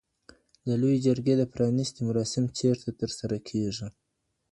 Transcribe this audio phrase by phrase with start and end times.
[0.67, 3.87] د لویې جرګي د پرانیستې مراسم چېرته ترسره کیږي؟